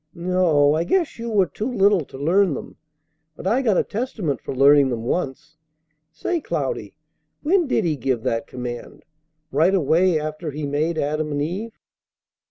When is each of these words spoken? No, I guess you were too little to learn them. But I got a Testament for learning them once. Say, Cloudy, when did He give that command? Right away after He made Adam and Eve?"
No, 0.15 0.73
I 0.73 0.83
guess 0.83 1.19
you 1.19 1.29
were 1.29 1.45
too 1.45 1.71
little 1.71 2.03
to 2.05 2.17
learn 2.17 2.55
them. 2.55 2.75
But 3.35 3.45
I 3.45 3.61
got 3.61 3.77
a 3.77 3.83
Testament 3.83 4.41
for 4.41 4.51
learning 4.55 4.89
them 4.89 5.03
once. 5.03 5.57
Say, 6.11 6.41
Cloudy, 6.41 6.95
when 7.43 7.67
did 7.67 7.83
He 7.85 7.97
give 7.97 8.23
that 8.23 8.47
command? 8.47 9.05
Right 9.51 9.75
away 9.75 10.19
after 10.19 10.49
He 10.49 10.65
made 10.65 10.97
Adam 10.97 11.31
and 11.33 11.41
Eve?" 11.43 11.77